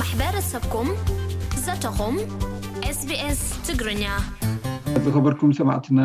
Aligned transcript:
ማሕበረሰብኩም 0.00 0.88
ዘተኹም 1.64 2.14
ኤስቢኤስ 2.90 3.40
ትግርኛ 3.66 4.04
እዝኸበርኩም 4.98 5.50
ሰማዕትና 5.58 6.00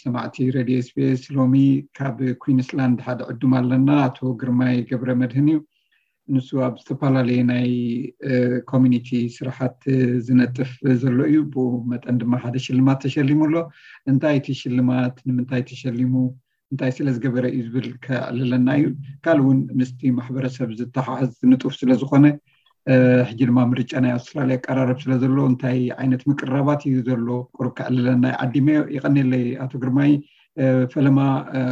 ሰማዕቲ 0.00 0.36
ሬድዮ 0.56 0.78
ስቢኤስ 0.88 1.22
ሎሚ 1.36 1.54
ካብ 1.98 2.18
ኩንስላንድ 2.42 2.98
ሓደ 3.06 3.20
ዕድም 3.34 3.52
ኣለና 3.60 3.88
ኣቶ 4.06 4.18
ግርማይ 4.40 4.74
ገብረ 4.90 5.10
መድህን 5.20 5.48
እዩ 5.52 5.56
ንሱ 6.34 6.48
ኣብ 6.66 6.74
ዝተፈላለየ 6.82 7.44
ናይ 7.52 7.70
ኮሚኒቲ 8.72 9.08
ስራሓት 9.36 9.80
ዝነጥፍ 10.26 10.72
ዘሎ 11.04 11.18
እዩ 11.30 11.38
ብኡ 11.54 11.64
መጠን 11.94 12.18
ድማ 12.24 12.34
ሓደ 12.44 12.56
ሽልማት 12.66 13.00
ተሸሊሙ 13.06 13.40
ኣሎ 13.48 13.56
እንታይ 14.12 14.36
እቲ 14.42 14.48
ሽልማት 14.62 15.16
ንምንታይ 15.28 15.64
ተሸሊሙ 15.72 16.12
እንታይ 16.72 16.92
ስለዝገበረ 17.00 17.44
እዩ 17.54 17.62
ዝብል 17.70 17.88
ከዕልለና 18.06 18.68
እዩ 18.82 18.90
ካልእ 19.26 19.46
ውን 19.48 19.58
ምስቲ 19.80 20.02
ማሕበረሰብ 20.20 20.68
ዝተሓሓዝ 20.82 21.34
ንጡር 21.54 21.74
ስለዝኮነ 21.80 22.26
ሕጂ 23.28 23.38
ድማ 23.48 23.60
ምርጫ 23.70 23.90
ናይ 24.02 24.12
ኣውስትራልያ 24.16 24.56
ቀራረብ 24.66 24.98
ስለ 25.04 25.12
ዘሎ 25.22 25.36
እንታይ 25.50 25.80
ዓይነት 26.00 26.22
ምቅራባት 26.30 26.82
እዩ 26.88 26.94
ዘሎ 27.08 27.26
ቁሩብካዕልለና 27.56 28.24
ይዓዲሞ 28.32 28.66
ዮ 28.76 28.80
ይቀኒለይ 28.94 29.44
ኣቶ 29.64 29.72
ግርማይ 29.82 30.12
ፈለማ 30.92 31.18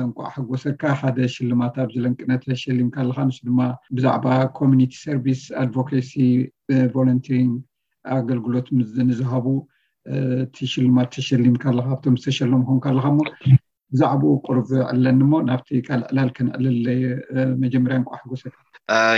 እንኳዓ 0.02 0.26
ሓጎሰካ 0.34 0.82
ሓደ 1.00 1.18
ሽልማት 1.34 1.76
ኣብዚለንቅነ 1.84 2.30
ተሸሊምካ 2.44 2.96
ኣለካ 3.04 3.18
ንስ 3.28 3.38
ድማ 3.46 3.60
ብዛዕባ 3.98 4.26
ኮሚኒቲ 4.60 4.92
ሰርቪስ 5.06 5.42
ኣድቨኬሲ 5.64 6.12
ቨለንቲሪን 6.96 7.50
ኣገልግሎት 8.18 8.68
ንዝሃቡ 9.10 9.48
እቲ 10.46 10.56
ሽልማት 10.74 11.08
ተሸሊምካ 11.18 11.64
ኣለካ 11.72 11.84
ካብቶም 11.92 12.18
ዝተሸለም 12.20 12.62
ኩንካ 12.70 12.84
ኣለካ 12.92 13.06
ሞ 13.18 13.20
ብዛዕባኡ 13.94 14.32
ቁርብ 14.46 14.68
ኣለኒ 14.90 15.20
ሞ 15.32 15.40
ናብቲ 15.48 15.68
ቃል 15.88 16.00
ዕላል 16.10 16.30
ክንዕልለይ 16.36 17.00
መጀመርያ 17.64 17.98
ሕጎሰ 18.22 18.42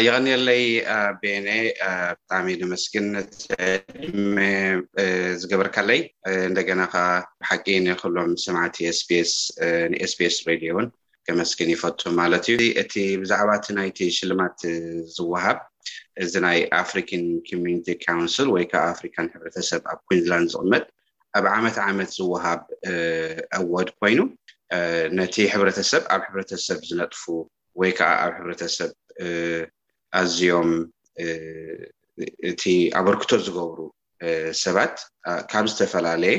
ይቀኒለይ 0.04 0.62
ቤንኤ 1.20 1.56
ብጣዕሚ 2.18 2.48
ንመስን 2.60 3.06
ድ 3.26 3.28
ዝገበርካለይ 5.40 6.00
እንደገናከ 6.50 6.94
ብሓቂ 7.42 7.66
ክሎም 8.00 8.30
ስማዕቲ 8.44 8.78
ስስ 8.98 9.32
ንኤስቤኤስ 9.94 10.36
ሬድዮ 10.50 10.72
እውን 10.74 10.88
ከመስኪን 11.28 11.70
ይፈት 11.74 12.00
ማለት 12.20 12.44
እዩ 12.54 12.58
እቲ 12.82 12.94
ብዛዕባእቲ 13.24 13.66
ናይቲ 13.78 13.98
ሽልማት 14.18 14.58
ዝወሃብ 15.16 15.58
እዚ 16.24 16.32
ናይ 16.46 16.58
ኣፍሪካን 16.82 17.24
ኮሚኒቲ 17.48 17.88
ካውንስል 18.04 18.48
ወይ 18.56 18.64
ከዓ 18.72 18.84
ኣፍሪካን 18.94 19.28
ሕብረሰብ 19.34 19.82
ኣብ 19.92 19.98
ኩንዝላንድ 20.10 20.48
ዝቅመጥ 20.54 20.84
ኣብ 21.38 21.44
ዓመት 21.56 21.76
ዓመት 21.88 22.10
ዝወሃብ 22.18 22.62
ኣወድ 23.58 23.88
ኮይኑ 24.02 24.20
ነቲ 25.18 25.34
ሕብረተሰብ 25.52 26.02
ኣብ 26.14 26.22
ሕብረተሰብ 26.28 26.78
ዝነጥፉ 26.88 27.22
ወይ 27.80 27.90
ከዓ 27.98 28.10
ኣብ 28.24 28.32
ሕብረተሰብ 28.38 28.90
ኣዝኦም 30.20 30.70
እቲ 32.50 32.62
ኣበርክቶ 33.00 33.30
ዝገብሩ 33.46 33.78
ሰባት 34.62 34.94
ካብ 35.50 35.64
ዝተፈላለየ 35.70 36.36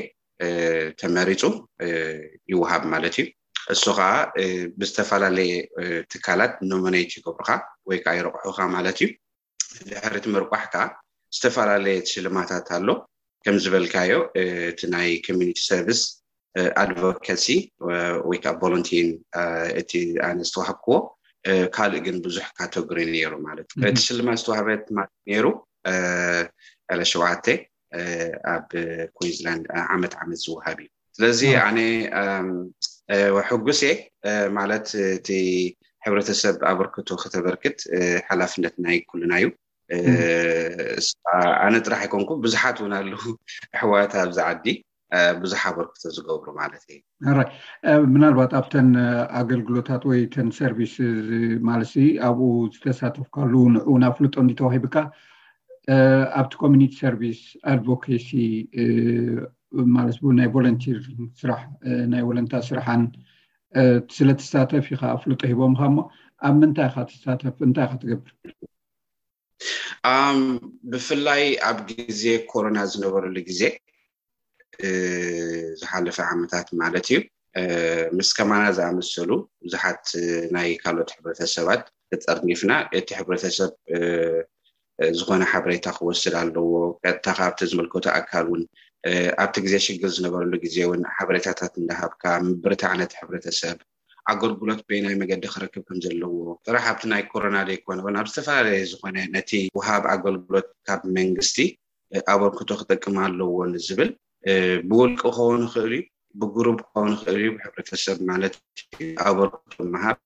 ተመሪፁ 1.01 1.41
ይውሃብ 2.51 2.83
ማለት 2.93 3.15
እዩ 3.21 3.25
እሱ 3.73 3.83
ከዓ 3.97 4.09
ብዝተፈላለየ 4.79 5.53
ትካላት 6.11 6.53
ኖመነይት 6.69 7.11
ይገብሩካ 7.17 7.49
ወይ 7.89 7.97
ከዓ 8.03 8.13
ይረቑሑካ 8.19 8.59
ማለት 8.75 8.99
እዩ 9.03 9.09
ድሕሪቲ 9.89 10.25
ምርቋሕ 10.35 10.63
ከዓ 10.73 10.83
ዝተፈላለየ 11.35 11.97
ሽልማታት 12.11 12.67
ኣሎ 12.77 12.87
ከም 13.45 13.57
ዝበልካዮ 13.63 14.11
እቲ 14.71 14.81
ናይ 14.93 15.09
ኮሚኒቲ 15.27 15.59
ሰርቭስ 15.69 16.01
ኣድቨካሲ 16.81 17.45
ወይከዓ 18.29 18.53
ቦሎንቲን 18.61 19.09
እቲ 19.81 19.91
ኣነ 20.27 20.37
uh, 20.41 20.45
ዝተዋሃብ 20.49 20.77
ክዎ 20.85 20.93
uh, 21.49 21.65
ካልእ 21.75 22.01
ግን 22.05 22.17
ብዙሕ 22.25 22.45
ካተግሪ 22.57 22.97
ነይሩ 23.13 23.33
ማለት 23.47 23.67
እ 23.79 23.85
እቲ 23.89 23.97
ሽልማ 24.05 24.29
ዝተዋሃበት 24.39 24.83
ማት 24.97 25.11
ይሩ 25.33 25.45
ዕለ 26.91 27.01
uh, 27.03 27.07
ሸውዓተ 27.11 27.45
ኣብ 28.53 28.67
ኩንዚላንድ 29.17 29.63
ዓመት 29.95 30.13
ዓመት 30.23 30.39
ዝወሃብ 30.45 30.77
እዩ 30.83 30.89
ስለዚ 31.17 31.39
ኣነ 31.67 31.79
um, 32.21 32.49
ሕጉሴ 33.49 33.83
ማለት 34.57 34.87
እቲ 35.19 35.29
ሕብረተሰብ 36.05 36.55
ኣበርክቶ 36.71 37.09
ክተበርክት 37.21 37.79
ሓላፍነት 38.27 38.75
ናይ 38.85 38.97
ኩሉና 39.11 39.33
እዩ 39.39 39.47
ኣነ 41.65 41.73
ጥራሕ 41.85 42.01
ይኮንኩ 42.07 42.29
ብዙሓት 42.45 42.77
እውን 42.81 42.93
ኣሉ 42.99 43.11
ኣሕዋት 43.75 44.11
ኣብ 44.23 44.29
ዝዓዲ 44.37 44.65
ብዙሓ 45.41 45.61
በርክቶ 45.77 46.01
ዝገብሩ 46.15 46.45
ማለት 46.61 46.83
እዩ 46.93 46.99
ኣራይ 47.31 47.47
ምናልባት 48.13 48.51
ኣብተን 48.59 48.89
ኣገልግሎታት 49.41 50.03
ወይተን 50.09 50.49
ሰርቪስ 50.59 50.93
ማለት 51.69 51.91
ኣብኡ 52.27 52.49
ዝተሳተፍካሉ 52.75 53.53
ንዑ 53.75 53.93
ናብ 54.03 54.13
ፍሉጦ 54.19 54.35
እንዲ 54.43 54.51
ተባሂብካ 54.61 54.95
ኣብቲ 56.39 56.53
ኮሚኒቲ 56.63 56.93
ሰርቪስ 57.03 57.39
ኣድቨኬሲ 57.73 58.27
ማለስ 59.97 60.15
ናይ 60.39 60.47
ቨለንቲር 60.55 60.99
ስራሕ 61.41 61.61
ናይ 62.13 62.23
ወለንታ 62.29 62.53
ስራሓን 62.69 63.03
ስለተሳተፍ 64.17 64.85
ኢከ 64.95 65.01
ፍሉጦ 65.23 65.41
ሂቦም 65.51 65.73
ካ 65.79 65.81
እሞ 65.89 65.97
ኣብ 66.47 66.53
ምንታይ 66.61 66.89
ካ 66.93 66.97
ትሳተፍ 67.11 67.57
እንታይ 67.67 67.87
ካ 67.91 67.95
ትገብር 68.03 68.31
ብፍላይ 70.91 71.43
ኣብ 71.71 71.77
ግዜ 72.07 72.23
ኮሮና 72.51 72.77
ዝነበረሉ 72.91 73.35
ግዜ 73.49 73.61
ዝሓለፈ 75.81 76.17
ዓመታት 76.33 76.67
ማለት 76.81 77.07
እዩ 77.09 77.17
ምስከማና 78.17 78.63
ዝኣምሰሉ 78.77 79.31
ብዙሓት 79.63 80.03
ናይ 80.55 80.69
ካልኦት 80.83 81.09
ሕብረሰባት 81.15 81.81
ክጠርኒፍና 82.11 82.71
እቲ 82.99 83.07
ሕብረተሰብ 83.19 83.71
ዝኮነ 85.17 85.41
ሓበሬታ 85.51 85.85
ክወስድ 85.97 86.33
ኣለዎ 86.41 86.69
ቀጥታካብቲ 87.03 87.59
ዝመልከቶ 87.71 88.05
ኣካል 88.19 88.45
እውን 88.49 88.61
ኣብቲ 89.43 89.55
ግዜ 89.65 89.75
ሽግር 89.85 90.09
ዝነበረሉ 90.15 90.53
ግዜ 90.65 90.75
ውን 90.91 91.01
ሓበሬታታት 91.17 91.73
እንዳሃብካ 91.81 92.23
ምብርታዕነት 92.47 93.11
ሕብረተሰብ 93.19 93.77
ኣገልግሎት 94.31 94.79
በይናይ 94.87 95.15
መገዲ 95.21 95.43
ክረክብ 95.53 95.83
ከም 95.89 95.99
ዘለዎ 96.05 96.33
ፅራሕ 96.65 96.85
ኣብቲ 96.91 97.03
ናይ 97.11 97.23
ኮሮና 97.31 97.57
ደይኮነ 97.69 97.99
እውን 98.05 98.17
ኣብ 98.21 98.27
ዝተፈላለዩ 98.31 98.81
ዝኾነ 98.91 99.17
ነቲ 99.35 99.51
ውሃብ 99.77 100.03
ኣገልግሎት 100.15 100.67
ካብ 100.89 101.01
መንግስቲ 101.19 101.57
ኣበርክቶ 102.33 102.69
ክጠቅመ 102.81 103.15
ኣለዎ 103.27 103.53
ንዝብል 103.75 104.11
ብውልቂ 104.89 105.21
ከውን 105.35 105.63
ክእል 105.71 105.93
እዩ 105.99 106.01
ብጉሩብ 106.39 106.77
ክከን 106.87 107.07
ይክእል 107.13 107.37
እዩ 107.39 107.45
ብሕብረተሰብ 107.55 108.17
ማለት 108.29 108.53
እዩ 108.99 109.09
ኣበርምሃብ 109.27 110.17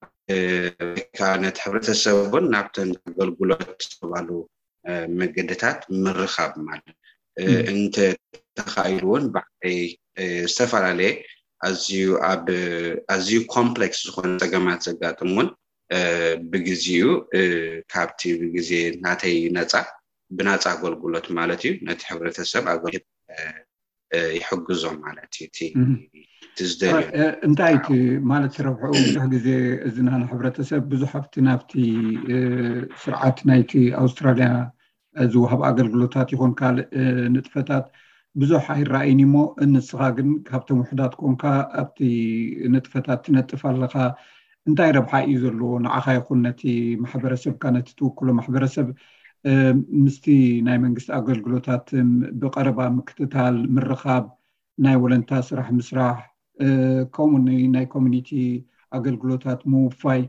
ወይካ 0.94 1.19
ነቲ 1.44 1.57
ሕብረተሰብ 1.66 2.18
ውን 2.34 2.46
ናብተን 2.53 2.90
ኣገልግሎት 3.07 3.81
ባሉ 4.12 4.29
መገድታት 5.19 5.79
ምርካብ 6.03 6.51
ማለት 6.68 6.97
እን 7.72 7.79
ተካኢሉ 8.57 9.03
እውን 9.09 9.24
ባዓለይ 9.34 9.79
ዝተፈላለየ 10.53 11.12
ኣዝዩ 13.13 13.31
ኮምፕሌክስ 13.56 14.00
ዝኮነ 14.07 14.30
ፀገማት 14.44 14.80
ዘጋጥም 14.88 15.31
ውን 15.38 15.50
ብግዜኡ 16.51 17.06
ካብቲ 17.94 18.22
ብግዜ 18.41 18.72
ናተይ 19.03 19.38
ነፃ 19.57 19.74
ብናፃ 20.38 20.63
ኣገልግሎት 20.75 21.25
ማለት 21.40 21.62
እዩ 21.68 21.72
ነቲ 21.88 22.01
ሕብረሰብ 22.12 22.66
ኣገ 22.74 22.85
ይሕግዞም 24.38 24.96
ማለት 25.06 25.31
እዩእእንታይእቲ 26.63 27.88
ማለት 28.31 28.56
ረብሑኡ 28.68 28.91
ብዙሕ 29.06 29.24
ግዜ 29.34 29.47
እዚናና 29.88 30.22
ሕብረተሰብ 30.31 30.81
ብዙሕ 30.91 31.12
ኣብቲ 31.19 31.34
ናብቲ 31.47 31.72
ስርዓት 33.03 33.38
ናይቲ 33.51 33.72
ኣውስትራልያ 34.01 34.50
እዚ 35.24 35.34
ወሃብ 35.44 35.62
ኣገልግሎታት 35.69 36.28
ይኹን 36.35 36.53
ካልእ 36.59 36.88
ንጥፈታት 37.38 37.85
ብዙሕ 38.41 38.63
ኣይራኣዩኒ 38.75 39.22
ሞ 39.34 39.35
እንስኻ 39.66 40.00
ግን 40.18 40.30
ካብቶም 40.50 40.78
ውሕዳት 40.84 41.13
ኮንካ 41.22 41.44
ኣብቲ 41.81 41.97
ንጥፈታት 42.75 43.19
ትነጥፍ 43.25 43.62
ኣለካ 43.72 43.95
እንታይ 44.69 44.90
ረብሓ 44.97 45.13
እዩ 45.28 45.34
ዘለዎ 45.44 45.72
ንዓኻ 45.85 46.06
ይኹን 46.18 46.40
ነቲ 46.48 46.62
ማሕበረሰብካ 47.04 47.63
ነቲ 47.77 47.88
ትውክሎ 48.00 48.27
ማሕበረሰብ 48.39 48.88
ምስቲ 50.04 50.25
ናይ 50.68 50.78
መንግስቲ 50.84 51.10
ኣገልግሎታት 51.19 51.88
ብቀረባ 52.42 52.80
ምክትታል 52.98 53.56
ምርኻብ 53.75 54.25
ናይ 54.86 54.95
ወለንታ 55.04 55.31
ስራሕ 55.50 55.68
ምስራሕ 55.80 56.16
ከምኡ 57.16 57.48
ናይ 57.75 57.86
ኮሚኒቲ 57.95 58.30
ኣገልግሎታት 58.98 59.62
ምውፋይ 59.72 60.22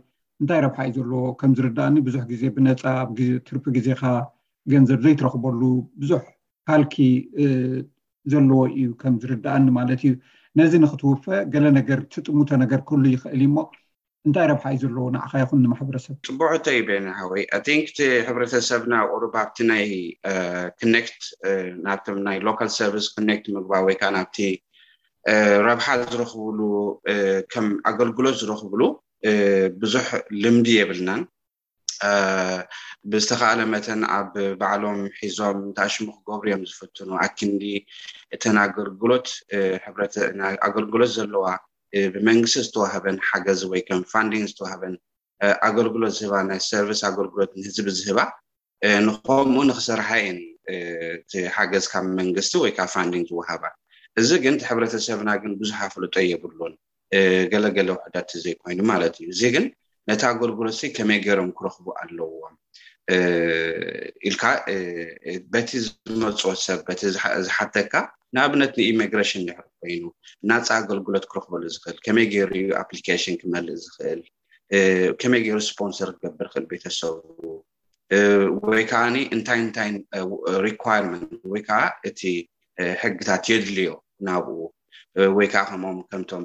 እንታይ 0.42 0.60
ረብሓ 0.64 0.78
እዩ 0.90 0.94
ዘለዎ 0.98 1.22
ከም 1.40 1.52
ዝርዳኣኒ 1.58 1.96
ብዙሕ 2.06 2.22
ግዜ 2.32 2.42
ብነፃ 2.56 2.82
ትርፊ 3.48 3.64
ግዜካ 3.76 4.02
ገንዘብ 4.72 5.00
ዘይትረኽበሉ 5.04 5.60
ብዙሕ 6.02 6.20
ካልኪ 6.68 6.94
ዘለዎ 8.32 8.60
እዩ 8.78 8.86
ከም 9.02 9.14
ዝርዳኣኒ 9.24 9.66
ማለት 9.78 10.02
እዩ 10.08 10.12
ነዚ 10.58 10.72
ንክትውፈ 10.84 11.24
ገለ 11.54 11.66
ነገር 11.78 12.00
ትጥሙተ 12.12 12.50
ነገር 12.64 12.80
ኩህሉ 12.88 13.04
ይኽእል 13.14 13.40
እዩ 13.44 13.48
ሞ 13.54 13.66
እንታይ 14.28 14.46
ረብሓ 14.50 14.64
እዩ 14.72 14.76
ዘለዎ 14.82 15.06
ንዕኸ 15.14 15.32
ይኹንንማሕበረሰብ 15.42 16.14
ፅቡዑ 16.28 16.42
እንተይ 16.58 16.76
ይ 16.80 16.84
ቤና 16.88 17.08
ወይ 17.30 17.42
ኣንቲ 17.56 17.66
ሕብረተሰብ 18.28 18.82
ናብ 18.92 19.06
ሩ 19.22 19.24
ኣብቲ 19.40 19.56
ናይ 19.70 19.84
ት 20.78 20.80
ናብቶም 21.86 22.18
ናይ 22.26 22.36
ሎካል 22.48 22.70
ሰርስ 22.76 23.06
ነክት 23.28 23.46
ምግባ 23.56 23.72
ወይከዓ 23.86 24.08
ናብቲ 24.16 24.36
ረብሓ 25.68 25.86
ዝረኽብሉ 26.12 26.60
ከም 27.52 27.66
ኣገልግሎት 27.90 28.36
ዝረኽብሉ 28.40 28.80
ብዙሕ 29.82 30.06
ልምዲ 30.44 30.68
የብልናን 30.78 31.22
ብዝተካለ 33.12 33.60
መተን 33.72 34.00
ኣብ 34.16 34.32
ባዕሎም 34.60 35.00
ሒዞም 35.20 35.58
እታኣሽሙ 35.70 36.06
ክገብሩ 36.16 36.46
እዮም 36.50 36.62
ዝፍትኑ 36.70 37.10
ኣኪንዲ 37.26 37.62
እተን 38.34 38.56
ሎትኣገልግሎት 40.00 41.12
ዘለዋ 41.18 41.44
ብመንግስቲ 42.14 42.56
ዝተዋሃበን 42.66 43.16
ሓገዝ 43.28 43.60
ወይከም 43.72 44.00
ፋንድንግ 44.12 44.44
ዝተዋህበን 44.50 44.94
ኣገልግሎት 45.68 46.14
ዝህባ 46.18 46.34
ናይ 46.48 46.60
ሰርቭስ 46.70 47.00
ኣገልግሎት 47.10 47.50
ንህዝቢ 47.58 47.86
ዝህባ 47.98 48.18
ንከምኡ 49.06 49.60
ንክሰርሓይንቲ 49.68 51.32
ሓገዝ 51.56 51.84
ካብ 51.92 52.04
መንግስቲ 52.20 52.52
ወይከዓ 52.64 52.86
ፋንድንግ 52.94 53.24
ዝዋሃባ 53.32 53.62
እዚ 54.20 54.30
ግን 54.44 54.54
ሕብረተሰብና 54.68 55.30
ግን 55.42 55.52
ብዙሕ 55.60 55.78
ኣፍሉጦ 55.88 56.14
የብሉን 56.32 56.74
ገለገለ 57.52 57.88
ውሕዳቲ 57.96 58.30
ዘይ 58.44 58.54
ኮይኑ 58.62 58.80
ማለት 58.92 59.14
እዩ 59.20 59.28
እዚ 59.34 59.42
ግን 59.54 59.64
ነቲ 60.10 60.22
ኣገልግሎት 60.32 60.78
ከመይ 60.96 61.18
ገይሮም 61.26 61.50
ክረኽቡ 61.58 61.86
ኣለውዎም 62.00 62.54
ኢልካ 64.28 64.44
በቲ 65.54 65.70
ዝመፅ 65.86 66.42
ሰብ 66.66 66.78
በቲ 66.88 67.00
ዝሓተካ 67.46 67.92
ንኣብነት 68.34 68.72
ንኢሚግሬሽን 68.78 69.42
ንሕሪ 69.48 69.66
ኮይኑ 69.80 70.04
ናፃ 70.50 70.68
ኣገልግሎት 70.82 71.24
ክረኽበሉ 71.30 71.62
ዝኽእል 71.74 71.98
ከመይ 72.06 72.26
ገይርዩ 72.32 72.64
ኣፕሊኬሽን 72.82 73.36
ክመልእ 73.40 73.76
ዝኽእል 73.82 74.20
ከመይ 75.20 75.42
ገይሩ 75.46 75.58
ስፖንሰር 75.70 76.10
ክገብር 76.16 76.48
ክእል 76.52 76.64
ቤተሰብ 76.72 77.16
ወይከዓ 78.70 79.02
እንታይ 79.36 79.58
እንታይ 79.66 79.90
ሪኳንት 80.66 81.30
ወይከዓ 81.52 81.80
እቲ 82.10 82.20
ሕግታት 83.02 83.42
የድልዮ 83.52 83.90
ናብኡ 84.28 84.56
ወይ 85.38 85.46
ከዓ 85.52 85.62
ከምኦም 85.70 85.98
ከምቶም 86.10 86.44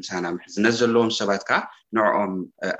ምሳናምሕዝነት 0.00 0.74
ዘለዎም 0.80 1.10
ሰባት 1.20 1.42
ካ 1.48 1.52
ንዕኦም 1.96 2.32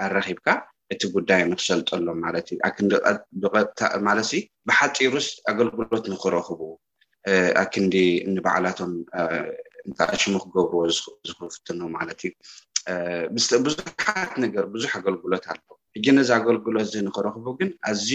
ኣራኪብካ 0.06 0.46
እቲ 0.94 1.02
ጉዳይ 1.16 1.40
ንክሰልጠሎም 1.50 2.18
ማለት 2.26 2.46
እዩማለት 2.58 4.26
ዚ 4.30 4.40
ብሓጢሩስ 4.68 5.26
ኣገልግሎት 5.52 6.04
ንኽረኽቡ 6.12 6.60
ኣክንዲ 7.62 7.94
ንበዓላቶም 8.34 8.92
እንታኣሽሙ 9.88 10.32
ክገብርዎ 10.44 10.80
ዝክፍትኖ 11.28 11.80
ማለት 11.96 12.20
እዩ 12.28 12.32
ብዙሓት 13.66 14.32
ነገር 14.44 14.64
ብዙሕ 14.74 14.90
ኣገልግሎት 15.00 15.44
ኣሎ 15.52 15.60
ሕጂ 15.96 16.06
ነዚ 16.18 16.30
ኣገልግሎት 16.40 16.84
እዚ 16.88 16.96
ንክረኽቡ 17.08 17.46
ግን 17.60 17.70
ኣዝዩ 17.90 18.12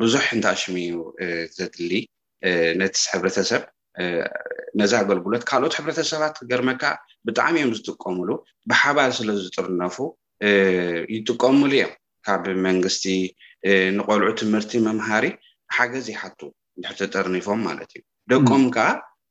ብዙሕ 0.00 0.24
እንትኣሽሙ 0.36 0.74
እዩ 0.86 0.96
ዘድሊ 1.56 1.92
ነቲ 2.80 2.96
ሕብረተሰብ 3.12 3.62
ነዚ 4.80 4.92
ኣገልግሎት 5.02 5.44
ካልኦት 5.50 5.74
ሕብረተሰባት 5.78 6.34
ክገርመካ 6.40 6.82
ብጣዕሚ 7.28 7.54
እዮም 7.62 7.72
ዝጥቀምሉ 7.78 8.28
ብሓባር 8.72 9.10
ስለ 9.18 9.28
ዝጥርነፉ 9.44 9.96
ይጥቀሙሉ 11.14 11.70
እዮም 11.78 11.90
ካብ 12.26 12.44
መንግስቲ 12.66 13.04
ንቆልዑ 13.96 14.28
ትምህርቲ 14.40 14.72
ምምሃሪ 14.86 15.24
ሓገዝ 15.76 16.06
ይሓቱ 16.14 16.40
ድሕተ 16.82 17.00
ጠርኒፎም 17.14 17.60
ማለት 17.68 17.90
እዩ 17.96 18.02
ደቆም 18.30 18.64
ከዓ 18.74 18.88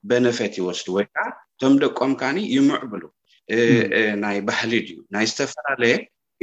በነፈት 0.09 0.53
ይወስዱ 0.59 0.87
ወይ 0.97 1.05
ከዓ 1.15 1.25
እቶም 1.53 1.73
ደቆም 1.83 2.11
ካኒ 2.21 2.37
ይምዕብሉ 2.55 3.03
ናይ 4.23 4.37
ባህሊ 4.49 4.71
ድዩ 4.87 4.97
ናይ 5.15 5.25
ዝተፈላለየ 5.31 5.95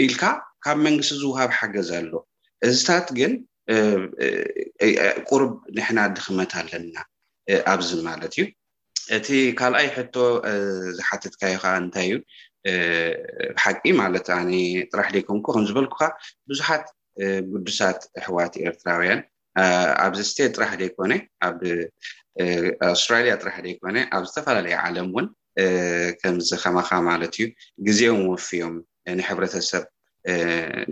ኢልካ 0.04 0.22
ካብ 0.64 0.78
መንግስቲ 0.86 1.14
ዝውሃብ 1.22 1.50
ሓገዝ 1.58 1.90
ኣሎ 1.98 2.12
እዚታት 2.68 3.06
ግን 3.18 3.32
ቁርብ 5.28 5.52
ንሕና 5.76 5.98
ዲክመት 6.16 6.50
ኣለና 6.62 6.96
ኣብዚ 7.72 7.90
ማለት 8.08 8.32
እዩ 8.36 8.44
እቲ 9.16 9.26
ካልኣይ 9.58 9.88
ሕቶ 9.96 10.16
ዝሓትትካ 10.98 11.40
ይ 11.52 11.56
ከዓ 11.62 11.72
እንታይ 11.82 12.06
እዩ 12.12 12.16
ብሓቂ 13.56 13.82
ማለት 14.02 14.26
ጥራሕ 14.92 15.08
ደይኮንኩ 15.16 15.46
ከምዝበልኩ 15.54 15.94
ከ 16.02 16.06
ቡዙሓት 16.50 16.84
ቅዱሳት 17.54 18.00
ኣሕዋት 18.20 18.54
ኤርትራውያን 18.66 19.20
ኣብስተት 20.06 20.50
ጥራሕ 20.56 20.72
ደይኮነ 20.82 21.12
ኣብ 21.48 21.60
ኣውስትራልያ 22.90 23.34
ጥራሕ 23.42 23.56
ደይኮነ 23.66 23.96
ኣብ 24.16 24.22
ዝተፈላለዩ 24.28 24.74
ዓለም 24.86 25.06
እውን 25.12 25.26
ከምዚ 26.22 26.50
ከማከ 26.62 26.90
ማለት 27.10 27.34
እዩ 27.40 27.44
ግዜኦም 27.86 28.22
ወፍዮም 28.32 28.74
ንሕብረተሰብ 29.18 29.84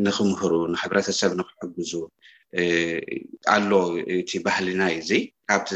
ንክምህሩ 0.07 0.53
ንሕብረተሰብ 0.75 1.31
ንክሕግዙ 1.41 1.93
ኣሎ 3.55 3.71
እቲ 4.21 4.33
ባህሊና 4.47 4.83
እዩ 4.93 5.01
እዙ 5.05 5.21
ካብቲ 5.51 5.71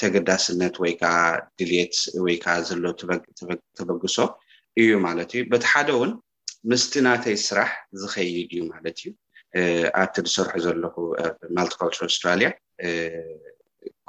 ተገዳስነት 0.00 0.74
ወይከዓ 0.82 1.16
ድልት 1.58 1.96
ወይከዓ 2.26 2.54
ዘሎ 2.68 2.84
ተበግሶ 3.78 4.16
እዩ 4.80 4.90
ማለት 5.06 5.30
እዩ 5.34 5.42
በቲ 5.52 5.64
ሓደ 5.72 5.88
እውን 5.96 6.10
ምስቲ 6.70 6.92
ናተይ 7.06 7.36
ስራሕ 7.48 7.70
ዝከይድ 8.00 8.34
እዩ 8.54 8.60
ማለት 8.72 8.96
እዩ 9.02 9.10
ኣብቲ 10.00 10.14
ዝሰርሑ 10.26 10.52
ዘለኹ 10.64 10.94
ማልቲካልቸር 11.56 12.04
ኣስትራልያ 12.12 12.48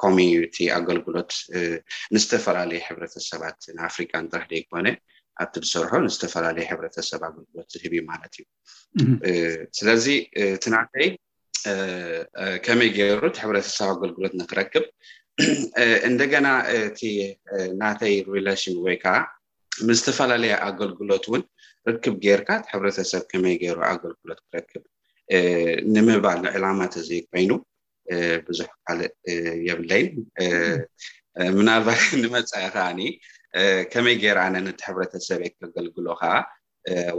ከሚእቲ 0.01 0.57
ኣገልግሎት 0.79 1.31
ንዝተፈላለየ 2.13 2.81
ሕብረተሰባት 2.88 3.57
ንኣፍሪቃን 3.77 4.25
ጥራሕ 4.31 4.45
ደይኮነ 4.53 4.88
ኣብቲ 5.44 5.53
ዝሰርሑ 5.67 5.91
ንዝተፈላለየ 6.07 6.65
ሕብረተሰብ 6.71 7.21
ኣገልግሎት 7.29 7.67
ዝህብ 7.75 7.94
እዩ 7.95 8.01
ማለት 8.11 8.33
እዩ 8.39 8.45
ስለዚ 9.79 10.06
እቲ 10.56 10.63
ናተይ 10.75 11.07
ከመይ 12.65 12.89
ገይሩ 12.97 13.21
ቲ 13.35 13.38
ሕብረተሰብ 13.45 13.88
ኣገልግሎት 13.95 14.33
ንክረክብ 14.41 14.85
እንደገና 16.09 16.47
እቲ 16.77 17.01
ናተይ 17.81 18.15
ሪላሽን 18.35 18.75
ወይ 18.85 18.97
ከዓ 19.03 19.15
ምዝተፈላለዩ 19.87 20.51
ኣገልግሎት 20.67 21.23
እውን 21.29 21.41
ርክብ 21.91 22.15
ጌይርካ 22.23 22.49
ሕብረተሰብ 22.71 23.23
ከመይ 23.31 23.55
ገይሩ 23.61 23.77
ኣገልግሎት 23.93 24.39
ክረክብ 24.47 24.83
ንምባል 25.93 26.37
ንዕላማት 26.45 26.93
እዚ 27.01 27.09
ኮይኑ 27.31 27.51
ብዙሕ 28.47 28.67
ካልእ 28.85 29.11
የብለይን 29.67 30.07
ምናልባ 31.57 31.89
ንመፃኢ 32.23 32.63
ከዓ 32.75 32.85
ከመይ 33.91 34.15
ገይር 34.23 34.37
ኣነ 34.45 34.55
ነቲ 34.67 34.79
ሕብረተሰብይ 34.89 35.51
ከገልግሎ 35.59 36.07
ከዓ 36.21 36.33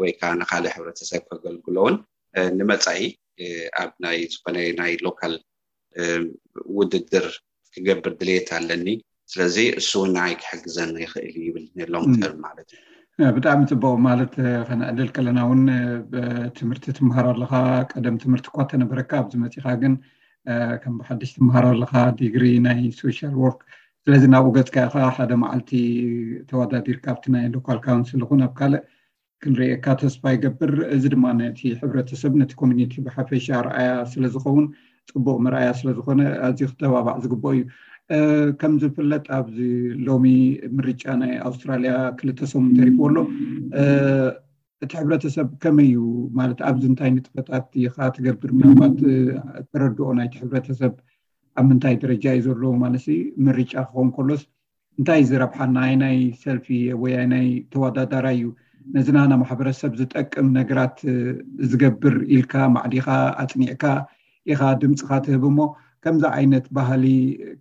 ወይከዓ 0.00 0.30
ንካሊእ 0.40 0.74
ሕረተሰብ 0.76 1.22
ከገልግሎ 1.30 1.74
እውን 1.84 1.96
ንመፃኢ 2.58 3.00
ኣብ 3.82 3.92
ይ 4.18 4.24
ዝኾነ 4.32 4.56
ናይ 4.80 4.92
ሎካል 5.06 5.34
ውድድር 6.78 7.26
ክገብር 7.74 8.12
ድሌት 8.20 8.48
ኣለኒ 8.58 8.86
ስለዚ 9.30 9.56
እሱውናይ 9.80 10.32
ክሕግዘኒ 10.42 10.94
ይኽእል 11.04 11.36
ይብል 11.48 11.66
ሎም 11.94 12.06
ማለት 12.46 12.68
እዩ 13.22 13.26
ብጣዕሚ 13.36 13.60
ፅቡቅ 13.72 13.96
ማለት 14.08 14.32
ከነዕደል 14.68 15.08
ከለና 15.16 15.40
ውን 15.48 15.62
ትምህርቲ 16.58 16.84
ትምሃራ 16.99 17.26
ኣለካ 17.34 17.52
ቀደም 17.92 18.16
ትምህርቲ 18.22 18.46
እኳ 18.50 18.58
እተነበረካ 18.66 19.10
ኣብዚ 19.22 19.34
መፂኢካ 19.42 19.66
ግን 19.82 19.94
ከም 20.82 20.94
ብሓደሽ 21.00 21.30
ትምሃራ 21.38 21.64
ኣለካ 21.75 21.94
ዲግሪ 22.20 22.44
ናይ 22.66 22.80
ሶሻል 23.00 23.34
ዎርክ 23.42 23.60
ስለዚ 24.04 24.22
ናብኡ 24.34 24.50
ገፅካ 24.56 24.76
ኢካ 24.88 24.96
ሓደ 25.16 25.32
መዓልቲ 25.42 25.70
ተዋዳዲርካ 26.50 27.04
ኣብቲ 27.14 27.26
ናይ 27.34 27.44
ሎካል 27.56 27.78
ካውንስ 27.87 28.10
ንኹን 28.22 28.42
ኣብ 28.46 28.52
ካልእ 28.60 28.82
ክንርአካ 29.42 29.87
ተስፋ 30.00 30.22
ይገብር 30.37 30.72
እዚ 30.94 31.04
ድማ 31.14 31.25
ነቲ 31.40 31.60
ሕብረተሰብ 31.82 32.32
ነቲ 32.42 32.52
ኮሚኒቲ 32.62 32.92
ብሓፈሻ 33.06 33.46
ርኣያ 33.66 33.90
ስለዝኸውን 34.14 34.66
ፅቡቅ 35.12 35.37
መርኣያ 35.44 35.68
ስለዝኮነ 35.82 36.20
ኣዝዩ 36.46 36.66
ክተባባዕ 36.72 37.14
ዝግበኦ 37.25 37.52
እዩ 37.58 37.62
ከምዝፍለጥ 38.61 39.25
ኣብዚ 39.38 39.59
ሎሚ 40.07 40.26
ምርጫ 40.76 41.02
ናይ 41.23 41.35
ኣውስትራልያ 41.49 41.93
ክልተሶም 42.19 42.64
እተሪክ 42.75 42.97
ኣሎ 43.09 43.17
እቲ 44.85 44.90
ሕብረተሰብ 45.00 45.49
ከመይ 45.62 45.90
እዩ 45.90 46.02
ማለት 46.38 46.59
ኣብዚ 46.69 46.85
እንታይ 46.93 47.11
ንጥፈታት 47.17 47.67
ኢካ 47.83 47.97
ትገብር 48.17 48.52
መባት 48.61 48.97
ተረድኦ 49.71 50.09
ናይቲ 50.21 50.35
ሕብረተሰብ 50.45 50.95
ኣብ 51.61 51.64
ምንታይ 51.69 51.95
ደረጃ 52.05 52.25
እዩ 52.38 52.43
ዘለዎ 52.47 52.73
ማለስ 52.85 53.05
ምርጫ 53.47 53.73
ክኾን 53.88 54.09
ከሎስ 54.17 54.43
እንታይ 54.99 55.23
ዝረብሓ 55.31 55.59
ናይ 55.76 55.93
ናይ 56.02 56.17
ሰልፊ 56.43 56.67
ወይናይ 57.02 57.47
ተወዳዳራይ 57.75 58.38
እዩ 58.43 58.49
ነዝናና 58.97 59.33
ማሕበረሰብ 59.43 59.93
ዝጠቅም 60.00 60.47
ነገራት 60.59 60.99
ዝገብር 61.71 62.17
ኢልካ 62.37 62.55
ማዕዲካ 62.76 63.09
ኣፅኒዕካ 63.45 63.85
ኢኻ 64.52 64.61
ድምፅካ 64.83 65.11
ትህብ 65.26 65.43
እሞ 65.50 65.59
ከምዚ 66.04 66.25
ዓይነት 66.37 66.66
ባህሊ 66.76 67.04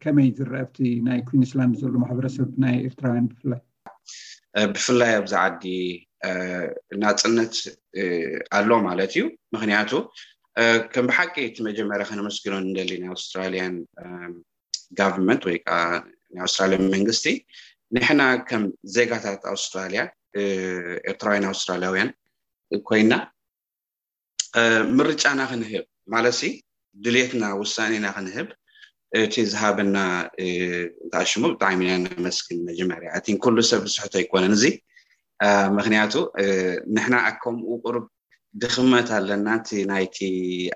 ከመይ 0.03 0.27
ዝረአብቲ 0.39 0.77
ናይ 1.07 1.19
ኩንስላንድ 1.29 1.73
ዘሉ 1.81 1.93
ማሕበረሰብ 2.03 2.49
ናይ 2.63 2.75
ኤርትራውያን 2.87 3.25
ብፍላይ 3.33 3.61
ብፍላይ 4.73 5.11
ኣብዝዓዲ 5.21 5.63
ናፅነት 7.01 7.53
ኣሎ 8.59 8.69
ማለት 8.87 9.11
እዩ 9.15 9.23
ምክንያቱ 9.55 9.91
ከም 10.93 11.05
ብሓቂ 11.09 11.35
እቲ 11.47 11.57
መጀመርያ 11.69 12.05
ከነመስጊሎ 12.11 12.53
ንደሊ 12.69 12.93
ናይ 13.01 13.11
ኣስትራልያን 13.17 13.75
ጋቨርንመንት 14.99 15.43
ወይከዓ 15.49 15.77
ና 16.35 16.39
ኣውስትራሊያ 16.45 16.79
መንግስቲ 16.95 17.25
ንሕና 17.95 18.21
ከም 18.49 18.63
ዜጋታት 18.95 19.43
ኣስትራያ 19.53 20.01
ኤርትራውን 21.11 21.47
ኣውስትራልያውያን 21.51 22.09
ኮይና 22.89 23.13
ምርጫና 24.97 25.39
ክንህል 25.51 25.85
ማለት 26.13 26.35
ድሌትና 27.05 27.43
ውሳኒና 27.61 28.05
ክንህብ 28.17 28.47
እቲ 29.21 29.33
ዝሃብና 29.51 29.97
እንታኣሽሙ 30.45 31.43
ብጣዕሚ 31.53 31.81
ኢና 31.87 31.93
ነመስግን 32.15 32.59
መጀመርያቲ 32.69 33.25
ኩሉ 33.43 33.55
ሰብ 33.69 33.81
ብስሕት 33.85 34.13
ኣይኮነን 34.19 34.53
እዚ 34.57 34.63
ምክንያቱ 35.77 36.13
ንሕና 36.95 37.15
ኣከምኡ 37.29 37.69
ቅርብ 37.85 38.05
ድኽመት 38.61 39.07
ኣለና 39.17 39.47
ናይቲ 39.91 40.17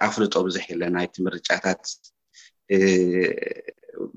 ኣፍልጦ 0.07 0.33
ብዙሕ 0.47 0.65
የለ 0.71 0.83
ናይቲ 0.97 1.15
ምርጫታት 1.27 1.83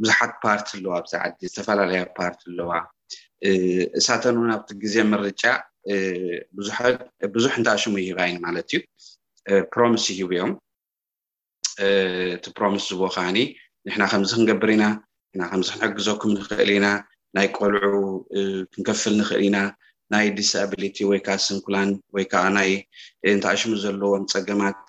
ቡዙሓት 0.00 0.32
ፓርቲ 0.44 0.68
ኣለዋ 0.78 0.94
ብዛዓዲ 1.06 1.36
ዝተፈላለያዩ 1.50 2.04
ፓርቲ 2.18 2.42
ኣለዋ 2.52 2.72
እሳተን 3.98 4.36
ውን 4.42 4.50
ኣብቲ 4.56 4.68
ግዜ 4.84 4.94
ምርጫ 5.12 5.42
ብዙሕ 7.36 7.52
እንታኣሽሙ 7.60 7.92
ይህባ 8.04 8.18
ይኒ 8.30 8.38
ማለት 8.46 8.68
እዩ 8.76 8.80
ፕሮሚስ 9.74 10.06
ይህቡ 10.14 10.30
እዮም 10.36 10.52
እቲ 12.36 12.44
ፕሮሚስ 12.58 12.84
ዝ 12.98 13.08
ከዓኒ 13.14 13.38
ንሕና 13.86 14.02
ከምዚ 14.12 14.30
ክንገብር 14.38 14.70
ኢና 14.76 14.84
ከምዚ 15.50 15.68
ክንሕግዘኩም 15.74 16.30
ንክእል 16.36 16.70
ኢና 16.76 16.86
ናይ 17.36 17.46
ቆልዑ 17.58 17.92
ክንከፍል 18.72 19.14
ንክእል 19.20 19.42
ኢና 19.48 19.56
ናይ 20.14 20.26
ዲስብሊቲ 20.38 20.96
ወይከዓ 21.10 21.36
ስንኩላን 21.46 21.90
ወይከዓ 22.16 22.42
ናይ 22.56 22.70
እንትኣሽሙ 23.34 23.70
ዘለዎም 23.84 24.24
ፀገማት 24.34 24.82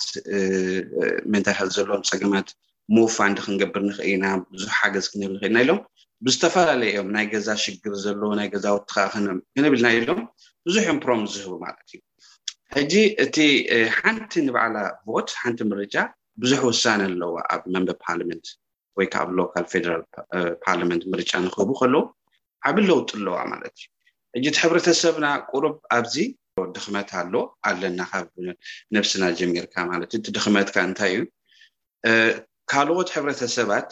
መንታይ 1.34 1.60
ዘለዎም 1.78 2.04
ፀገማት 2.12 2.50
ምውፋንድ 2.96 3.38
ክንገብር 3.46 3.82
ንኽእል 3.90 4.10
ኢና 4.16 4.26
ብዙሕ 4.54 4.74
ሓገዝ 4.80 5.06
ክንብል 5.14 5.32
ንኽእልኢና 5.36 5.60
ኢሎም 5.68 5.80
ብዝተፈላለየ 6.26 6.92
ዮም 6.98 7.10
ናይ 7.16 7.26
ገዛ 7.32 7.48
ሽግር 7.64 7.94
ዘለዎ 8.04 8.30
ናይ 8.40 8.48
ገዛ 8.54 8.66
ውት 8.76 8.88
ከክንብልና 8.94 9.88
ኢሎም 10.00 10.22
ብዙሕ 10.68 10.82
እዮም 10.88 11.00
ፕሮሚስ 11.08 11.30
ዝህቡ 11.38 11.54
ማለት 11.66 11.82
እዩ 11.96 12.00
ሕጂ 12.76 12.94
እቲ 13.26 13.36
ሓንቲ 13.98 14.32
ንበዕላ 14.48 14.78
ቦት 15.10 15.28
ሓንቲ 15.42 15.60
ምርጃ 15.72 15.96
ብዙሕ 16.44 16.60
ውሳነ 16.72 17.02
ኣለዋ 17.10 17.34
ኣብ 17.54 17.62
መንበ 17.74 17.90
ፓርመንት 18.06 18.46
ወይ 18.98 19.08
ከዓ 19.14 19.22
ኣብ 19.26 19.30
ሎካል 19.38 19.66
ፌደራል 19.74 20.04
ፓርመንት 20.66 21.04
ምርጫ 21.14 21.32
ንክህቡ 21.46 21.70
ከለው 21.80 22.04
ዓብ 22.70 22.78
ለውጡ 22.90 23.10
ኣለዋ 23.20 23.38
ማለት 23.54 23.76
እዩ 23.80 24.38
እጅ 24.38 24.46
እቲ 24.52 24.58
ሕብረተሰብና 24.64 25.26
ቁሩብ 25.52 25.76
ኣብዚ 25.98 26.16
ድኽመት 26.76 27.10
ኣሎ 27.22 27.34
ኣለና 27.70 28.00
ካብ 28.12 28.28
ንብስና 28.96 29.24
ጀሚርካ 29.40 29.76
ማለት 29.92 30.12
እቲ 30.18 30.26
ድኽመትካ 30.38 30.76
እንታይ 30.90 31.14
እዩ 31.18 31.24
ካልዎት 32.72 33.10
ሕብረተሰባት 33.16 33.90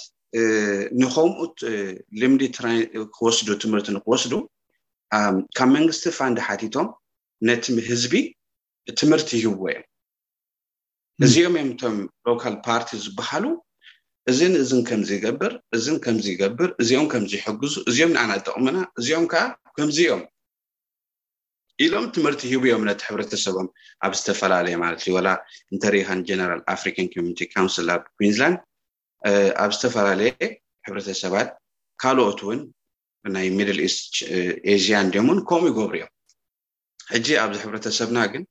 ንከምኡ 1.01 1.41
ልምዲክወስዱ 2.21 3.47
ትምህርቲ 3.63 3.87
ንክወስዱ 3.97 4.33
ካብ 5.57 5.69
መንግስቲ 5.77 6.03
ፋንድ 6.19 6.37
ሓቲቶም 6.47 6.87
ነቲ 7.49 7.65
ህዝቢ 7.89 8.13
ትምህርቲ 8.99 9.29
ይህብዎ 9.41 9.67
እዮም 9.75 9.85
እዚኦም 11.23 11.53
እዮም 11.59 11.69
እቶም 11.73 11.95
ሎካል 12.27 12.55
ፓርቲ 12.65 12.89
ዝበሃሉ 13.03 13.45
እዚን 14.31 14.53
እዝን 14.61 14.81
ከምዝ 14.87 15.09
ይገብር 15.17 15.53
እን 15.75 15.97
ከምገብር 16.05 16.69
እዚኦም 16.83 17.05
ከምዝይሕግዙ 17.11 17.73
እዚኦም 17.89 18.11
ንኣናጠቅምና 18.15 18.77
እዚኦም 18.99 19.25
ከዓ 19.31 19.43
ከምዚኦም 19.77 20.23
ኢሎም 21.83 22.05
ትምህርቲ 22.15 22.41
ሂቡእዮም 22.51 22.83
ነት 22.89 22.99
ሕብረተሰቦም 23.07 23.67
ኣብ 24.05 24.13
ዝተፈላለየ 24.19 24.75
ማለት 24.83 25.01
እዩ 25.05 25.15
ላ 25.27 25.29
እንተሪካን 25.73 26.19
ጀነራል 26.29 26.61
ኣፍሪካን 26.73 27.07
ኮሚኒቲ 27.13 27.39
ካውንስል 27.53 27.89
ኣብ 27.95 28.03
ኩንዚላንድ 28.19 28.57
ኣብ 29.63 29.71
ዝተፈላለየ 29.77 30.31
ሕብረተሰባት 30.87 31.49
ካልኦት 32.03 32.41
ውን 32.49 32.61
ናይ 33.35 33.47
ሚድል 33.59 33.79
ኢስት 33.87 34.03
ኤዥያ 34.73 34.95
እድኦም 35.05 35.27
እውን 35.31 35.39
ከምኡ 35.51 35.65
ይገብሩ 35.71 35.93
እዮም 36.01 36.11
ሕጂ 37.13 37.27
ኣብዚ 37.43 37.57
ሕብረተሰብና 37.65 38.17
ግን 38.33 38.43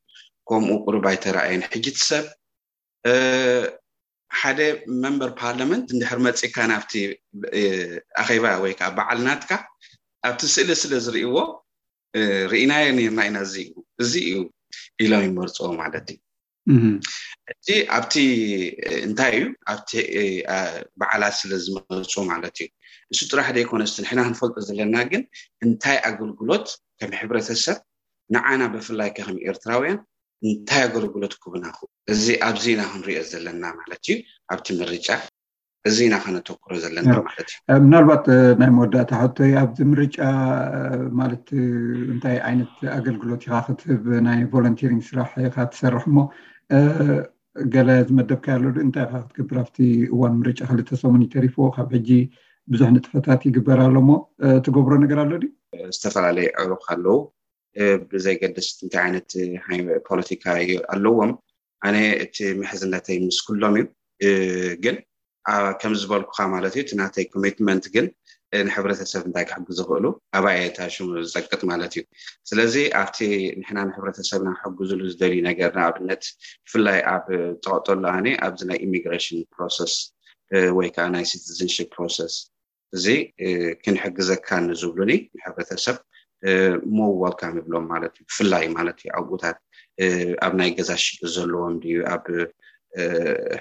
ከምኡ 0.50 0.72
ቁሩብይተረኣየን 0.86 1.62
ሕጅት 1.74 1.98
ሰብ 2.10 2.24
ሓደ 4.40 4.60
መንበር 5.02 5.30
ፓርለመንት 5.40 5.84
ንድሕር 5.96 6.18
መፂካ 6.26 6.56
ናብቲ 6.70 6.92
ኣኼባ 8.22 8.44
ወይከዓ 8.64 8.88
በዓልናትካ 8.98 9.50
ኣብቲ 10.28 10.42
ስእሊ 10.54 10.70
ስለ 10.82 10.92
ዝርእዎ 11.06 11.36
ርእና 12.52 12.72
ኒርና 12.98 13.20
ኢና 13.28 13.36
እ 13.46 13.64
እዚ 14.02 14.12
እዩ 14.30 14.36
ኢሎም 15.04 15.22
ይመርፅ 15.26 15.56
ማለት 15.82 16.06
እዩ 16.14 16.18
እዚ 17.54 17.68
ኣብቲ 17.96 18.14
እንታይ 19.06 19.32
እዩ 19.38 19.44
ኣብቲ 19.72 19.90
በዓላት 21.00 21.34
ስለዝመርፅ 21.40 22.14
ማለት 22.32 22.56
እዩ 22.64 22.68
ንሱ 23.12 23.20
ጥራሕደ 23.32 23.56
ይኮነስቲ 23.64 23.96
ንሕና 24.04 24.20
ክንፈልጡ 24.28 24.56
ዘለና 24.68 24.96
ግን 25.12 25.22
እንታይ 25.66 25.98
ኣገልግሎት 26.10 26.66
ከም 27.00 27.12
ሕብረተሰብ 27.20 27.78
ንዓና 28.36 28.60
ብፍላይ 28.74 29.10
ከ 29.16 29.20
ከም 29.26 29.36
ኤርትራውያን 29.50 29.98
እንታይ 30.50 30.80
ኣገልግሎት 30.86 31.34
ክቡና 31.42 31.64
ኩ 31.76 31.86
እዚ 32.12 32.24
ኣብዚኢና 32.48 32.82
ክንሪኦ 32.92 33.20
ዘለና 33.30 33.62
ማለት 33.80 34.00
እዩ 34.06 34.10
ኣብቲ 34.52 34.66
ምርጫ 34.80 35.08
እዚኢና 35.88 36.14
ክነተክሮ 36.24 36.72
ዘለና 36.84 37.12
ማለት 37.28 37.48
እዩ 37.52 37.78
ምናልባት 37.84 38.24
ናይ 38.60 38.70
መወዳእታ 38.78 39.10
ሓቶይ 39.20 39.52
ኣብዚ 39.62 39.78
ምርጫ 39.92 40.18
ማለት 41.20 41.46
እንታይ 42.12 42.36
ዓይነት 42.48 42.72
ኣገልግሎት 42.98 43.42
ካ 43.52 43.60
ክትህብ 43.66 44.04
ናይ 44.26 44.40
ቮለንቲሪንግ 44.54 45.02
ስራሕ 45.10 45.32
ካ 45.54 45.66
ትሰርሕ 45.72 46.04
ሞ 46.16 46.26
ገለ 47.74 47.88
ዝመደብካይ 48.08 48.54
ኣሎ 48.58 48.64
እንታይ 48.86 49.06
ካ 49.12 49.22
ክትገብር 49.26 49.58
ኣብቲ 49.64 49.78
እዋን 50.14 50.34
ምርጫ 50.40 50.60
ክልተሰሙን 50.72 51.22
ተሪፎዎ 51.36 51.68
ካብ 51.76 51.90
ሕጂ 51.98 52.10
ብዙሕ 52.74 52.88
ንጥፈታት 52.96 53.40
ይግበር 53.48 53.80
ኣሎሞ 53.88 54.10
ትገብሮ 54.66 54.92
ነገር 55.04 55.18
ኣሎ 55.24 55.32
ድዩ 55.42 55.50
ዝተፈላለዩ 55.96 56.46
ዕሩካ 56.62 56.86
ኣለው 56.96 57.16
ብዘይ 58.10 58.36
ገድስ 58.42 58.68
እንታይ 58.84 59.02
ዓይነትፖለቲካ 59.66 60.44
እዩ 60.64 60.70
ኣለዎም 60.94 61.32
ኣነ 61.86 61.96
እቲ 62.24 62.36
ምሕዝነትይ 62.60 63.18
ምስ 63.26 63.38
ኩሎም 63.46 63.74
እዩ 63.84 63.86
ግን 64.84 64.96
ከምዝበልኩካ 65.80 66.36
ማለት 66.54 66.72
እዩ 66.76 66.80
እቲ 66.84 66.92
ናተይ 67.00 67.24
ኮሚትመንት 67.34 67.84
ግን 67.96 68.06
ንሕብረተሰብ 68.66 69.22
እንታይ 69.28 69.44
ክሕግ 69.50 69.68
ዝኽእሉ 69.76 70.04
ኣባይየታ 70.38 70.78
ሽሙ 70.94 71.08
ዝፀቅጥ 71.32 71.60
ማለት 71.70 71.92
እዩ 71.96 72.02
ስለዚ 72.50 72.74
ኣብቲ 73.00 73.18
ንሕና 73.60 73.78
ንሕረተሰብ 73.88 74.40
ናሕግዝሉ 74.48 75.00
ዝደልዩ 75.12 75.40
ነገር 75.50 75.70
ንኣብነት 75.78 76.22
ብፍላይ 76.66 76.98
ኣብ 77.14 77.26
ጠቀጠሉ 77.64 78.02
ኣነ 78.16 78.26
ኣብዚ 78.46 78.60
ናይ 78.70 78.78
ኢሚግራሽን 78.86 79.38
ፕሮስ 79.54 79.76
ወይ 80.78 80.88
ከዓ 80.96 81.06
ናይ 81.16 81.24
ሲቲዝንሽ 81.32 81.76
ፕሮስ 81.94 82.16
እዚ 82.96 83.04
ክንሕግዘካ 83.84 84.48
ንዝብሉኒ 84.68 85.12
ንሕብረተሰብ 85.36 85.96
ሞዋልካም 86.98 87.54
ይብሎም 87.58 87.84
ማለት 87.92 88.12
እዩ 88.18 88.24
ብፍላይ 88.28 88.64
ማለት 88.76 88.98
ዩ 89.04 89.08
ኣብኡታት 89.20 89.58
ኣብ 90.46 90.52
ናይ 90.60 90.70
ገዛ 90.78 90.90
ሽግር 91.04 91.28
ዘለዎም 91.36 91.74
ኣብ 92.14 92.24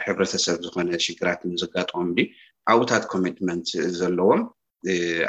ሕብረተሰብ 0.05 0.57
ዝኮነ 0.65 0.89
ሽግራት 1.05 1.39
ንዘጋጠሞም 1.51 2.09
ዓብኡታት 2.71 3.03
ኮሚትመንት 3.13 3.67
ዘለዎም 3.99 4.41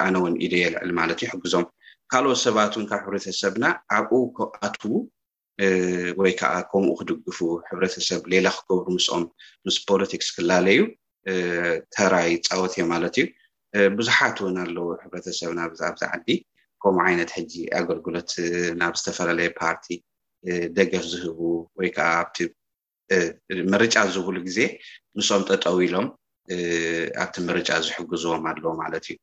ኣነ 0.05 0.15
ውን 0.25 0.35
ኢደ 0.45 0.55
የልዕል 0.63 0.91
ማለት 1.01 1.19
እዩ 1.21 1.29
ሕግዞም 1.35 1.67
ካልኦት 2.13 2.41
ሰባት 2.47 2.73
ውን 2.79 2.87
ካብ 2.91 3.01
ሕብረተሰብና 3.07 3.65
ኣብኡ 3.97 4.25
ኣት 4.69 4.77
ወይ 6.21 6.33
ከዓ 6.41 6.53
ከምኡ 6.71 6.93
ክድግፉ 7.01 7.39
ሕረተሰብ 7.69 8.21
ሌላ 8.33 8.47
ክገብሩ 8.57 8.87
ምስኦም 8.97 9.25
ምስ 9.67 9.77
ፖለቲክስ 9.89 10.29
ክላለዩ 10.37 10.81
ተራይ 11.95 12.31
ፃወትዮ 12.49 12.85
ማለት 12.95 13.15
እዩ 13.23 13.27
ብዙሓት 13.99 14.37
እውን 14.43 14.57
ኣለው 14.65 14.87
ሕብረተሰብና 15.03 15.59
ኣብዚዓዲ 15.69 16.27
ከምኡ 16.85 17.05
ዓይነት 17.09 17.31
ሕጂ 17.37 17.53
ኣገልግሎት 17.81 18.33
ናብ 18.81 18.95
ዝተፈላለዩ 19.01 19.49
ፓርቲ 19.61 19.87
ደገፍ 20.77 21.05
ዝህቡ 21.13 21.39
ወይ 21.79 21.89
ከዓ 21.97 22.09
ኣቲ 22.23 22.37
ምርጫ 23.73 23.95
ዝህብሉ 24.15 24.37
ግዜ 24.49 24.59
ንስም 25.19 25.43
ጠጠው 25.49 25.77
ኢሎም 25.87 26.07
ኣብቲ 27.23 27.37
ምርጫ 27.49 27.69
ዝሕግዝዎም 27.87 28.45
ኣለዎ 28.51 28.71
ማለት 28.83 29.05
እዩ 29.13 29.17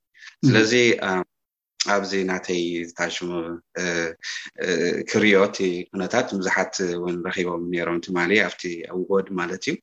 ስለዚ 0.47 0.73
ኣብዚ 1.95 2.11
ናተይ 2.31 2.63
ዝታሽሙ 2.87 3.29
ክሪዮቲ 5.11 5.57
ኩነታት 5.91 6.27
ብዛሓት 6.39 6.75
ወን 7.03 7.15
ረኪቦም 7.27 7.63
ነሮም 7.73 7.99
ትማ 8.05 8.17
ኣብቲ 8.47 8.63
ኣወድ 8.91 9.27
ማለት 9.39 9.63
እዩ 9.71 9.75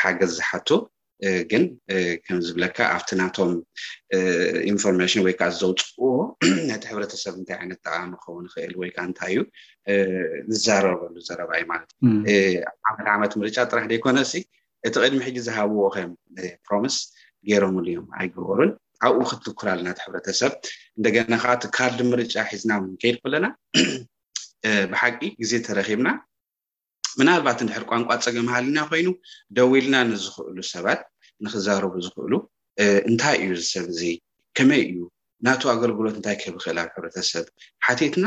ሓገዝ 0.00 0.32
ዝሓቱ 0.38 0.68
ግን 1.50 1.62
ከምዝብለካ 2.26 2.78
ኣብቲ 2.94 3.10
ናቶም 3.20 3.50
ኢንፎርሜሽን 4.70 5.22
ወይከዓ 5.26 5.48
ዝዘውፅዎ 5.54 6.06
ነቲ 6.70 6.82
ሕብረተሰብ 6.90 7.32
እንታይ 7.40 7.56
ዓይነት 7.60 7.78
ጠቃሚ 7.84 8.12
ክከውን 8.22 8.44
ይክእል 8.48 8.72
ወይከዓ 8.82 9.02
እንታይ 9.08 9.34
እዩ 9.40 9.44
ዝዛረርበሉ 10.54 11.14
ዘረባ 11.28 11.50
እዩ 11.58 11.64
ማለት 11.72 11.90
እ 12.32 12.34
ኣብ 12.88 12.96
ዓመድ 12.98 13.10
ዓመት 13.16 13.32
ምርጫ 13.42 13.56
ጥራሕ 13.72 13.86
ደይኮነ 13.92 14.18
እቲ 14.26 14.44
ቅድሚ 15.02 15.20
ሕጂ 15.28 15.36
ዝሃብዎ 15.46 15.82
ከም 15.96 16.10
ፕሮሚስ 16.66 16.96
ገይሮምሉ 17.50 17.86
እዮም 17.92 18.08
ኣይገበሩን 18.20 18.72
ኣብኡ 19.06 19.22
ክትትኩር 19.30 19.68
ኣልናት 19.74 19.98
ሕብረተሰብ 20.04 20.52
እንደገና 20.98 21.32
ከዓ 21.42 21.52
እቲ 21.58 21.64
ካርድ 21.76 22.00
ምርጫ 22.12 22.34
ሒዝና 22.50 22.72
ምከይድ 22.86 23.16
ከለና 23.22 23.46
ብሓቂ 24.92 25.18
ግዜ 25.42 25.52
ተረኪብና 25.66 26.08
ምናልባት 27.20 27.58
እንድሕር 27.64 27.84
ቋንቋ 27.90 28.08
ፀገም 28.26 28.46
ሃልና 28.54 28.78
ኮይኑ 28.90 29.08
ደዊ 29.56 29.70
ኢልና 29.80 29.96
ንዝኽእሉ 30.10 30.58
ሰባት 30.72 31.00
ንክዛረቡ 31.44 31.92
ዝኽእሉ 32.04 32.32
እንታይ 33.10 33.36
እዩ 33.42 33.50
ዝሰብ 33.62 33.84
እዚ 33.92 34.00
ከመይ 34.58 34.82
እዩ 34.90 34.98
ናቱ 35.46 35.62
ኣገልግሎት 35.74 36.14
እንታይ 36.18 36.36
ክህብ 36.42 36.54
ክእልብ 36.64 36.88
ሕብረተሰብ 36.96 37.46
ሓቴትና 37.86 38.26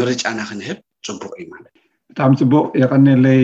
ምርጫና 0.00 0.38
ክንህብ 0.50 0.78
ፅቡቅ 1.08 1.32
እዩ 1.40 1.46
ማለት 1.54 1.72
ብጣዕሚ 2.10 2.32
ፅቡቅ 2.42 2.52
የቀኒለይ 2.82 3.42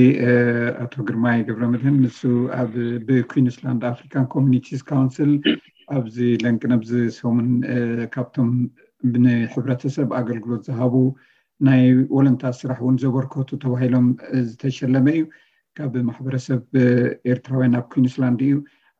ኣቶ 0.82 0.94
ግርማይ 1.08 1.38
ግብረምድህን 1.48 1.96
ንሱ 2.04 2.20
ኣ 2.58 2.62
ብኩንስላንድ 3.08 3.82
ኣፍሪካን 3.92 4.26
ኮሚኒቲ 4.34 4.68
ካውንስል 4.92 5.32
ኣብዚ 5.96 6.16
ለንቅ 6.44 6.62
ነብዝሰሙን 6.74 7.48
ካብቶም 8.16 8.50
ንሕብረተሰብ 9.24 10.08
ኣገልግሎት 10.20 10.62
ዝሃቡ 10.70 10.94
ናይ 11.66 11.82
ወለንታ 12.16 12.44
ስራሕ 12.60 12.78
እውን 12.84 12.96
ዘበርከቱ 13.02 13.48
ተባሂሎም 13.62 14.06
ዝተሸለመ 14.50 15.06
እዩ 15.16 15.24
ካብ 15.78 15.92
ማሕበረሰብ 16.08 16.62
ኤርትራውያን 17.32 17.76
ኣብ 17.80 17.86
ኩንስላንድ 17.92 18.40
እዩ 18.46 18.54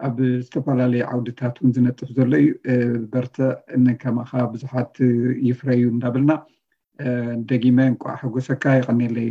ኣብ 0.07 0.16
ዝተፈላለዩ 0.45 1.02
ዓውድታት 1.12 1.57
እውን 1.61 1.73
ዝነጥፍ 1.76 2.11
ዘሎ 2.19 2.31
እዩ 2.42 2.52
በርተ 3.14 3.37
እንከማከ 3.78 4.33
ብዙሓት 4.54 4.95
ይፍረ 5.49 5.69
እዩ 5.78 5.87
እናብልና 5.95 6.35
ደጊመይ 7.50 7.90
ንቋዓሓጎሰካ 7.97 8.64
ይቀኒየለይ 8.78 9.31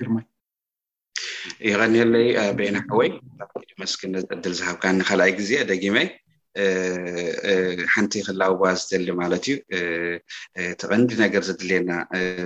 ግርማይ 0.00 0.26
ይቀኒየለይ 1.70 2.26
ቤናወይ 2.60 3.10
ድመስኪን 3.70 4.14
ዝዕድል 4.26 4.56
ዝሃብካ 4.60 4.84
ንካልኣይ 4.98 5.32
ግዜ 5.40 5.52
ደጊመይ 5.72 6.08
ሓንቲ 7.94 8.12
ክላውዋ 8.26 8.62
ዝደሊ 8.82 9.08
ማለት 9.20 9.44
እዩ 9.50 9.54
ተ 10.80 10.88
ቐንዲ 10.90 11.10
ነገር 11.24 11.42
ዘድልየና 11.48 11.90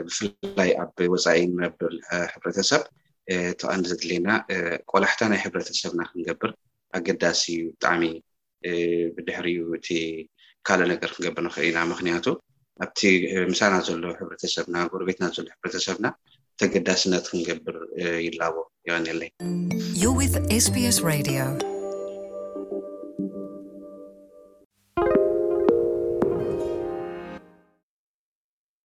ብፍላይ 0.09 0.71
ኣብ 0.85 0.93
ወፃኢ 1.13 1.41
ንነብል 1.53 1.95
ሕብረተሰብ 2.33 2.83
ተ 3.59 3.71
ቀንዲ 3.71 3.85
ዘድልና 3.93 4.29
ቆላሕታ 4.93 5.21
ናይ 5.33 5.41
ሕብረተሰብና 5.47 6.01
ክንገብር 6.11 6.53
ኣገዳሲ 6.99 7.43
እ 7.63 7.65
ብጣዕሚ 7.73 8.03
ብድሕሪእዩ 9.17 9.61
እቲ 9.81 9.89
ካልእ 10.69 10.89
ነገር 10.95 11.11
ክንገብር 11.17 11.43
ንክእል 11.49 11.67
ኢና 11.73 11.79
ምክንያቱ 11.93 12.27
ኣብቲ 12.85 13.01
ምሳና 13.53 13.75
ዘሎ 13.89 14.05
ሕሰብና 14.45 14.77
ጎርቤትና 14.93 15.25
ዘሎ 15.39 15.47
ሕረተሰብና 15.63 16.07
ተገዳስነት 16.61 17.25
ክንገብር 17.33 17.77
ይላዎ 18.27 18.57
ይቀኒለይ 18.89 19.31
ዩ 20.05 20.17
ስስ 20.35 21.73